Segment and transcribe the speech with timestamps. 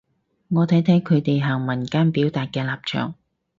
[0.49, 3.13] 我睇睇佢哋行文間表達嘅立場